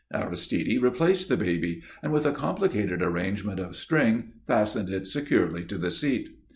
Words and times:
Aristide 0.11 0.81
replaced 0.81 1.29
the 1.29 1.37
baby, 1.37 1.83
and 2.01 2.11
with 2.11 2.25
a 2.25 2.31
complicated 2.31 3.03
arrangement 3.03 3.59
of 3.59 3.75
string 3.75 4.31
fastened 4.47 4.89
it 4.89 5.05
securely 5.05 5.63
to 5.65 5.77
the 5.77 5.91
seat. 5.91 6.39